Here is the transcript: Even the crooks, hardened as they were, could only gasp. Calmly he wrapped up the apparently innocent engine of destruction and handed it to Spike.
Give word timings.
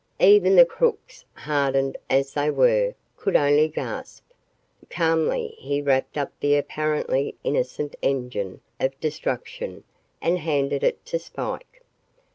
Even 0.19 0.55
the 0.55 0.65
crooks, 0.65 1.25
hardened 1.35 1.95
as 2.09 2.33
they 2.33 2.49
were, 2.49 2.95
could 3.17 3.35
only 3.35 3.67
gasp. 3.67 4.25
Calmly 4.89 5.49
he 5.59 5.79
wrapped 5.79 6.17
up 6.17 6.31
the 6.39 6.55
apparently 6.55 7.35
innocent 7.43 7.95
engine 8.01 8.61
of 8.79 8.99
destruction 8.99 9.83
and 10.19 10.39
handed 10.39 10.83
it 10.83 11.05
to 11.05 11.19
Spike. 11.19 11.83